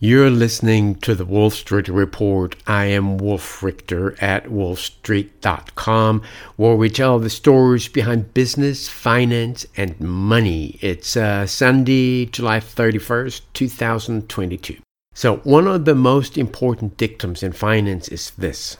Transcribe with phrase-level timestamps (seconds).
[0.00, 2.54] You're listening to the Wolf Street Report.
[2.68, 6.22] I am Wolf Richter at wolfstreet.com,
[6.54, 10.78] where we tell the stories behind business, finance, and money.
[10.80, 14.76] It's uh, Sunday, July 31st, 2022.
[15.14, 18.76] So, one of the most important dictums in finance is this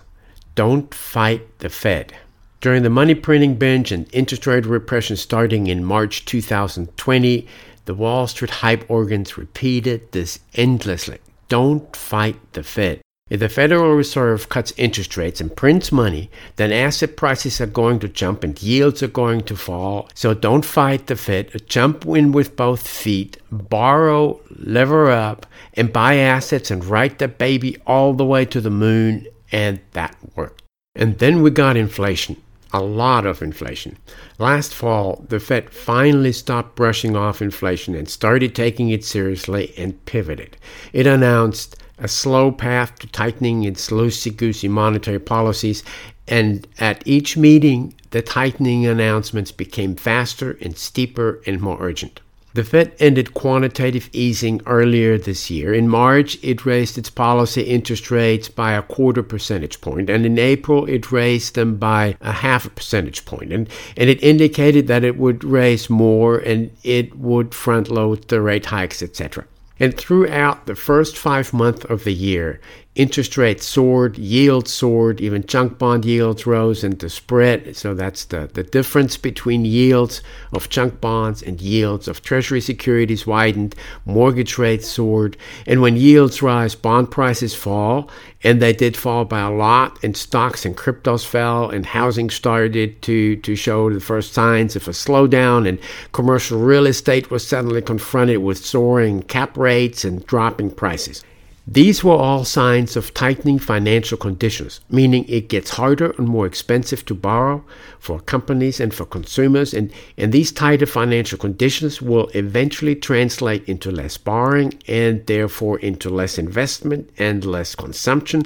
[0.55, 2.13] don't fight the Fed.
[2.61, 7.49] During the money printing binge and interest rate repression starting in March 2020,
[7.89, 11.21] the Wall Street hype organs repeated this endlessly.
[11.49, 13.01] Don't fight the Fed.
[13.31, 17.99] If the Federal Reserve cuts interest rates and prints money, then asset prices are going
[18.01, 20.11] to jump and yields are going to fall.
[20.13, 21.67] So don't fight the Fed.
[21.67, 27.79] Jump in with both feet, borrow, lever up, and buy assets and ride the baby
[27.87, 29.27] all the way to the moon.
[29.51, 30.63] And that worked.
[30.95, 32.37] And then we got inflation
[32.73, 33.97] a lot of inflation.
[34.39, 40.05] Last fall, the Fed finally stopped brushing off inflation and started taking it seriously and
[40.05, 40.57] pivoted.
[40.93, 45.83] It announced a slow path to tightening its loosey goosey monetary policies,
[46.27, 52.21] and at each meeting, the tightening announcements became faster and steeper and more urgent.
[52.55, 55.75] The Fed ended quantitative easing earlier this year.
[55.75, 60.39] In March, it raised its policy interest rates by a quarter percentage point, and in
[60.39, 63.53] April, it raised them by a half a percentage point.
[63.53, 68.41] And, and it indicated that it would raise more and it would front load the
[68.41, 69.45] rate hikes, etc.
[69.79, 72.61] And throughout the first five months of the year,
[72.99, 78.25] interest rates soared, yields soared, even junk bond yields rose, and the spread so that's
[78.25, 80.21] the, the difference between yields
[80.53, 86.43] of junk bonds and yields of treasury securities widened, mortgage rates soared, and when yields
[86.43, 88.11] rise, bond prices fall,
[88.43, 93.01] and they did fall by a lot, and stocks and cryptos fell, and housing started
[93.03, 95.79] to, to show the first signs of a slowdown, and
[96.13, 101.23] commercial real estate was suddenly confronted with soaring cap rates and dropping prices.
[101.71, 107.05] These were all signs of tightening financial conditions, meaning it gets harder and more expensive
[107.05, 107.63] to borrow
[107.99, 113.91] for companies and for consumers, and, and these tighter financial conditions will eventually translate into
[113.91, 118.45] less borrowing and therefore into less investment and less consumption.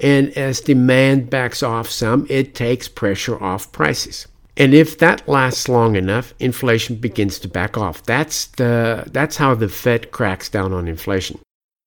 [0.00, 4.26] And as demand backs off some, it takes pressure off prices.
[4.56, 8.02] And if that lasts long enough, inflation begins to back off.
[8.02, 11.38] That's the that's how the Fed cracks down on inflation.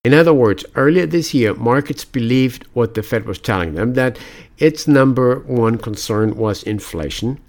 [0.08, 4.18] In other words, earlier this year, markets believed what the Fed was telling them that
[4.58, 7.42] its number one concern was inflation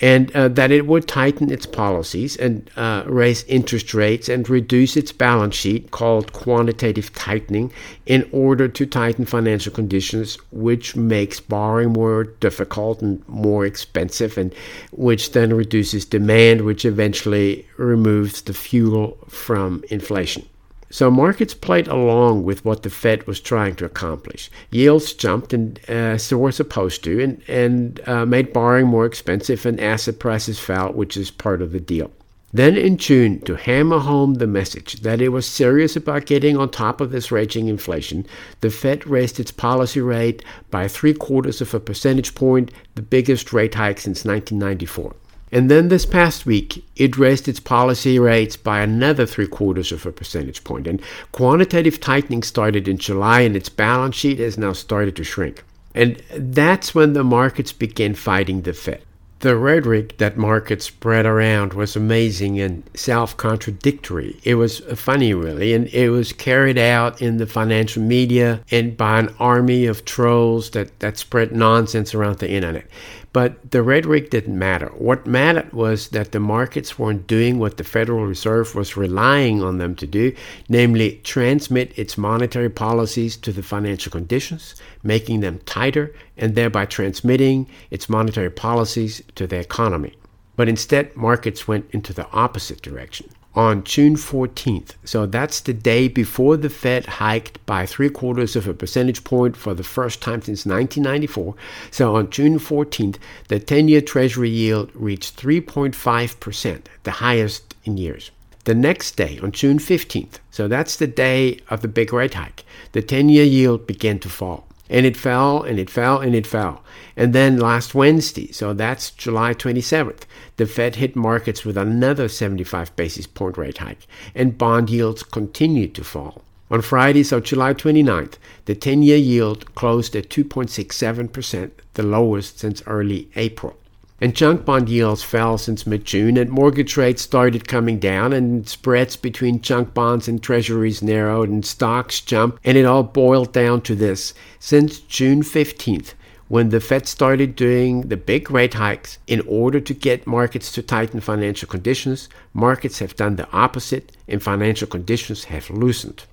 [0.00, 4.96] and uh, that it would tighten its policies and uh, raise interest rates and reduce
[4.96, 7.72] its balance sheet, called quantitative tightening,
[8.06, 14.54] in order to tighten financial conditions, which makes borrowing more difficult and more expensive, and
[14.92, 20.48] which then reduces demand, which eventually removes the fuel from inflation.
[20.90, 24.50] So markets played along with what the Fed was trying to accomplish.
[24.70, 29.66] Yields jumped, and uh, so were supposed to, and, and uh, made borrowing more expensive,
[29.66, 32.10] and asset prices fell, which is part of the deal.
[32.54, 36.70] Then in June, to hammer home the message that it was serious about getting on
[36.70, 38.24] top of this raging inflation,
[38.60, 43.52] the Fed raised its policy rate by three quarters of a percentage point, the biggest
[43.52, 45.16] rate hike since 1994.
[45.54, 50.04] And then this past week, it raised its policy rates by another three quarters of
[50.04, 50.88] a percentage point.
[50.88, 51.00] And
[51.30, 55.62] quantitative tightening started in July, and its balance sheet has now started to shrink.
[55.94, 59.02] And that's when the markets began fighting the Fed.
[59.40, 64.40] The rhetoric that markets spread around was amazing and self contradictory.
[64.42, 69.20] It was funny, really, and it was carried out in the financial media and by
[69.20, 72.86] an army of trolls that, that spread nonsense around the internet.
[73.34, 74.92] But the rhetoric didn't matter.
[74.96, 79.78] What mattered was that the markets weren't doing what the Federal Reserve was relying on
[79.78, 80.32] them to do,
[80.68, 87.66] namely transmit its monetary policies to the financial conditions, making them tighter, and thereby transmitting
[87.90, 90.14] its monetary policies to the economy.
[90.54, 94.92] But instead, markets went into the opposite direction on June 14th.
[95.04, 99.56] So that's the day before the Fed hiked by three quarters of a percentage point
[99.56, 101.54] for the first time since 1994.
[101.90, 103.16] So on June 14th,
[103.48, 108.30] the 10 year Treasury yield reached 3.5%, the highest in years.
[108.64, 112.64] The next day, on June 15th, so that's the day of the big rate hike,
[112.92, 114.66] the 10 year yield began to fall.
[114.90, 116.84] And it fell and it fell and it fell.
[117.16, 120.22] And then last Wednesday, so that's July 27th,
[120.56, 125.94] the Fed hit markets with another 75 basis point rate hike, and bond yields continued
[125.94, 126.42] to fall.
[126.70, 128.34] On Friday, so July 29th,
[128.64, 133.76] the 10 year yield closed at 2.67%, the lowest since early April.
[134.24, 138.66] And junk bond yields fell since mid June, and mortgage rates started coming down, and
[138.66, 143.82] spreads between junk bonds and treasuries narrowed, and stocks jumped, and it all boiled down
[143.82, 144.32] to this.
[144.58, 146.14] Since June 15th,
[146.48, 150.82] when the Fed started doing the big rate hikes in order to get markets to
[150.82, 156.24] tighten financial conditions, markets have done the opposite and financial conditions have loosened.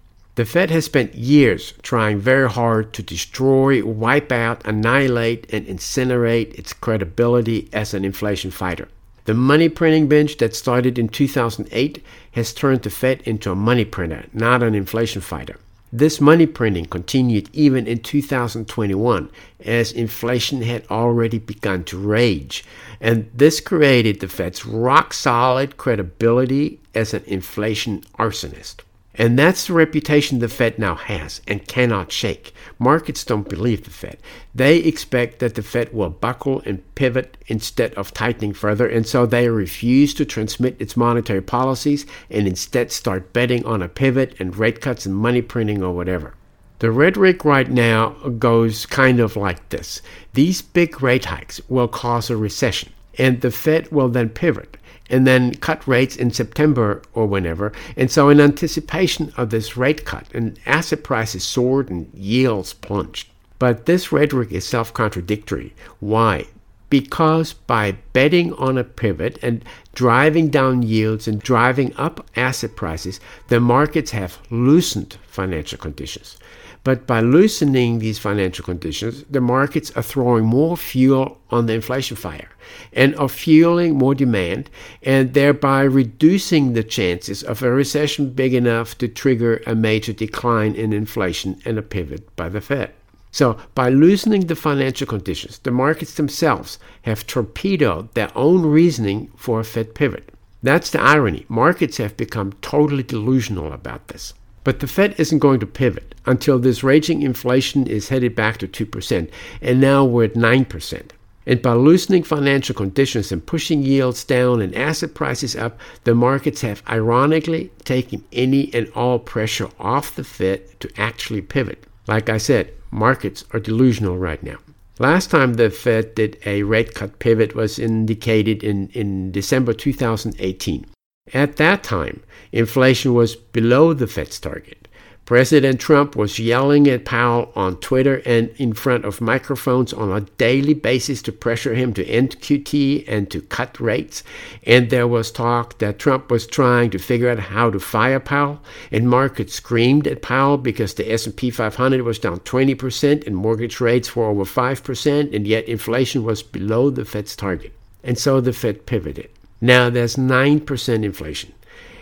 [0.42, 6.56] The Fed has spent years trying very hard to destroy, wipe out, annihilate, and incinerate
[6.58, 8.88] its credibility as an inflation fighter.
[9.26, 13.86] The money printing binge that started in 2008 has turned the Fed into a money
[13.86, 15.60] printer, not an inflation fighter.
[15.94, 19.30] This money printing continued even in 2021
[19.64, 22.66] as inflation had already begun to rage.
[23.00, 28.78] And this created the Fed's rock solid credibility as an inflation arsonist.
[29.16, 32.54] And that's the reputation the Fed now has and cannot shake.
[32.80, 34.18] Markets don't believe the Fed.
[34.56, 39.26] They expect that the Fed will buckle and pivot instead of tightening further, and so
[39.26, 44.56] they refuse to transmit its monetary policies and instead start betting on a pivot and
[44.56, 46.34] rate cuts and money printing or whatever.
[46.80, 50.02] The rhetoric right now goes kind of like this
[50.34, 54.78] These big rate hikes will cause a recession, and the Fed will then pivot
[55.12, 57.72] and then cut rates in September or whenever.
[57.96, 63.28] And so, in anticipation of this rate cut, and asset prices soared and yields plunged.
[63.60, 65.76] But this rhetoric is self contradictory.
[66.00, 66.48] Why?
[66.90, 69.64] Because by betting on a pivot and
[69.94, 73.20] driving down yields and driving up asset prices,
[73.50, 76.38] the markets have loosened financial conditions.
[76.84, 82.18] But by loosening these financial conditions, the markets are throwing more fuel on the inflation
[82.18, 82.50] fire
[82.92, 84.70] and are fueling more demand
[85.04, 90.74] and thereby reducing the chances of a recession big enough to trigger a major decline
[90.74, 92.92] in inflation and a pivot by the Fed.
[93.32, 99.60] So, by loosening the financial conditions, the markets themselves have torpedoed their own reasoning for
[99.60, 100.34] a Fed pivot.
[100.64, 101.46] That's the irony.
[101.48, 104.34] Markets have become totally delusional about this.
[104.64, 108.68] But the Fed isn't going to pivot until this raging inflation is headed back to
[108.68, 109.30] 2%,
[109.62, 111.12] and now we're at 9%.
[111.48, 116.62] And by loosening financial conditions and pushing yields down and asset prices up, the markets
[116.62, 121.86] have ironically taken any and all pressure off the Fed to actually pivot.
[122.08, 124.58] Like I said, markets are delusional right now.
[125.00, 130.86] Last time the Fed did a rate cut pivot was indicated in, in December 2018.
[131.34, 134.88] At that time, inflation was below the Fed's target.
[135.24, 140.22] President Trump was yelling at Powell on Twitter and in front of microphones on a
[140.22, 144.24] daily basis to pressure him to end QT and to cut rates.
[144.66, 148.60] And there was talk that Trump was trying to figure out how to fire Powell.
[148.92, 154.16] And markets screamed at Powell because the S&P 500 was down 20% and mortgage rates
[154.16, 157.74] were over 5%, and yet inflation was below the Fed's target.
[158.04, 159.30] And so the Fed pivoted.
[159.62, 161.54] Now there's 9% inflation,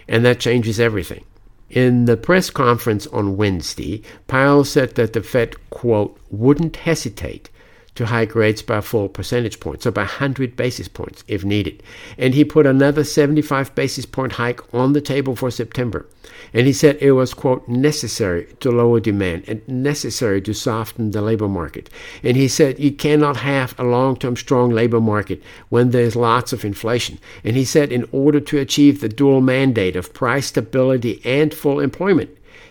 [0.07, 1.25] and that changes everything.
[1.69, 7.50] In the press conference on Wednesday, Powell said that the Fed, quote, wouldn't hesitate
[7.99, 11.83] to hike rates by a full percentage point, so by 100 basis points if needed.
[12.17, 16.07] And he put another 75 basis point hike on the table for September.
[16.53, 21.21] And he said it was, quote, necessary to lower demand and necessary to soften the
[21.21, 21.89] labor market.
[22.23, 26.53] And he said you cannot have a long term strong labor market when there's lots
[26.53, 27.19] of inflation.
[27.43, 31.81] And he said in order to achieve the dual mandate of price stability and full
[31.81, 32.29] employment,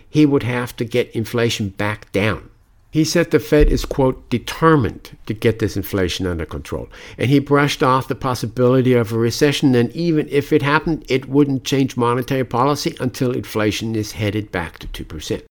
[0.09, 2.48] he would have to get inflation back down.
[2.91, 6.89] He said the Fed is, quote, determined to get this inflation under control.
[7.19, 11.29] And he brushed off the possibility of a recession, and even if it happened, it
[11.29, 15.43] wouldn't change monetary policy until inflation is headed back to 2%.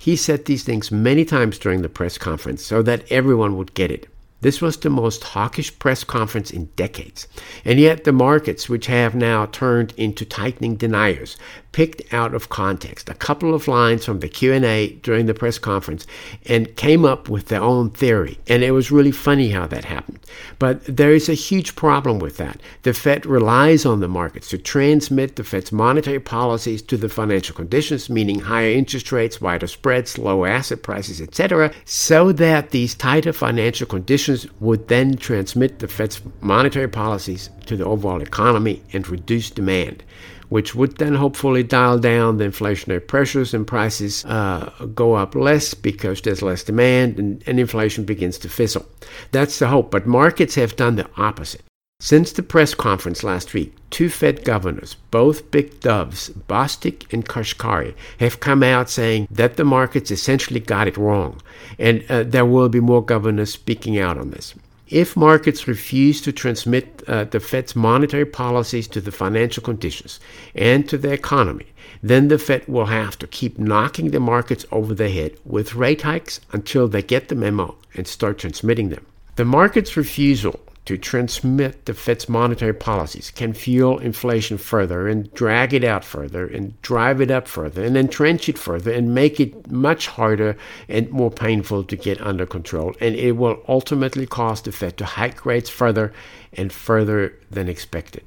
[0.00, 3.90] He said these things many times during the press conference so that everyone would get
[3.90, 4.08] it.
[4.40, 7.26] This was the most hawkish press conference in decades.
[7.64, 11.36] And yet the markets, which have now turned into tightening deniers,
[11.72, 16.06] picked out of context a couple of lines from the Q&A during the press conference
[16.46, 18.38] and came up with their own theory.
[18.48, 20.20] And it was really funny how that happened.
[20.58, 22.60] But there is a huge problem with that.
[22.82, 27.54] The Fed relies on the markets to transmit the Fed's monetary policies to the financial
[27.54, 33.32] conditions, meaning higher interest rates, wider spreads, lower asset prices, etc., so that these tighter
[33.32, 34.27] financial conditions
[34.60, 40.02] would then transmit the Fed's monetary policies to the overall economy and reduce demand,
[40.48, 45.74] which would then hopefully dial down the inflationary pressures and prices uh, go up less
[45.74, 48.86] because there's less demand and, and inflation begins to fizzle.
[49.32, 51.62] That's the hope, but markets have done the opposite.
[52.00, 57.92] Since the press conference last week, two Fed governors, both big doves, Bostic and Kashkari,
[58.20, 61.42] have come out saying that the markets essentially got it wrong,
[61.76, 64.54] and uh, there will be more governors speaking out on this.
[64.86, 70.20] If markets refuse to transmit uh, the Fed's monetary policies to the financial conditions
[70.54, 71.66] and to the economy,
[72.00, 76.02] then the Fed will have to keep knocking the markets over the head with rate
[76.02, 79.04] hikes until they get the memo and start transmitting them.
[79.34, 85.74] The market's refusal to transmit the Fed's monetary policies can fuel inflation further and drag
[85.74, 89.70] it out further and drive it up further and entrench it further and make it
[89.70, 90.56] much harder
[90.88, 92.94] and more painful to get under control.
[93.02, 96.10] And it will ultimately cause the Fed to hike rates further
[96.54, 98.24] and further than expected.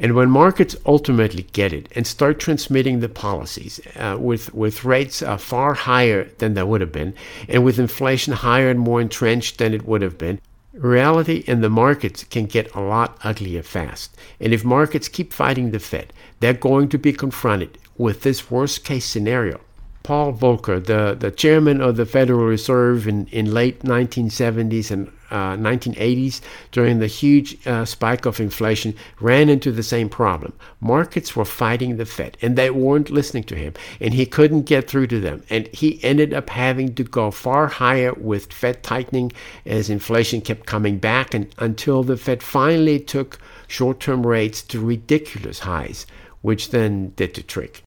[0.00, 5.22] And when markets ultimately get it and start transmitting the policies uh, with, with rates
[5.22, 7.14] uh, far higher than they would have been,
[7.48, 10.40] and with inflation higher and more entrenched than it would have been,
[10.80, 14.16] Reality in the markets can get a lot uglier fast.
[14.40, 16.10] And if markets keep fighting the Fed,
[16.40, 19.60] they're going to be confronted with this worst case scenario.
[20.02, 25.56] Paul Volcker, the, the chairman of the Federal Reserve in, in late 1970s and uh,
[25.56, 26.40] 1980s,
[26.72, 30.54] during the huge uh, spike of inflation, ran into the same problem.
[30.80, 34.88] Markets were fighting the Fed, and they weren't listening to him, and he couldn't get
[34.88, 35.42] through to them.
[35.50, 39.32] And he ended up having to go far higher with Fed tightening
[39.66, 43.38] as inflation kept coming back, and until the Fed finally took
[43.68, 46.06] short-term rates to ridiculous highs,
[46.40, 47.82] which then did the trick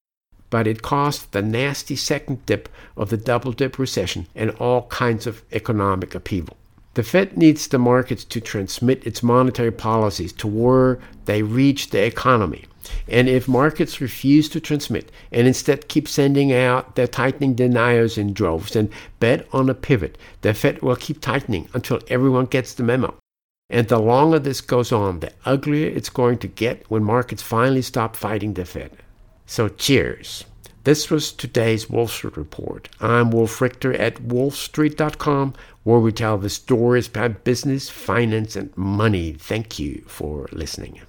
[0.54, 5.26] but it caused the nasty second dip of the double dip recession and all kinds
[5.26, 6.56] of economic upheaval.
[6.94, 12.06] The Fed needs the markets to transmit its monetary policies to where they reach the
[12.06, 12.66] economy.
[13.08, 18.34] And if markets refuse to transmit and instead keep sending out their tightening deniers in
[18.34, 22.84] droves and bet on a pivot, the Fed will keep tightening until everyone gets the
[22.84, 23.16] memo.
[23.72, 27.82] And the longer this goes on, the uglier it's going to get when markets finally
[27.82, 28.92] stop fighting the Fed.
[29.46, 30.46] So cheers.
[30.84, 32.90] This was today's Wolf Street Report.
[33.00, 39.34] I'm Wolf Richter at wolfstreet.com, where we tell the stories about business, finance, and money.
[39.34, 41.00] Thank you for listening.